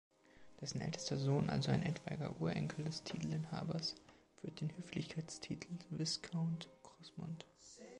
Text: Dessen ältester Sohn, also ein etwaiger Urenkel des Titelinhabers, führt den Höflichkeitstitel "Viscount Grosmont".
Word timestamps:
Dessen 0.59 0.81
ältester 0.81 1.15
Sohn, 1.15 1.51
also 1.51 1.69
ein 1.69 1.83
etwaiger 1.83 2.35
Urenkel 2.41 2.85
des 2.85 3.03
Titelinhabers, 3.03 3.93
führt 4.37 4.59
den 4.59 4.75
Höflichkeitstitel 4.75 5.67
"Viscount 5.91 6.67
Grosmont". 6.81 7.45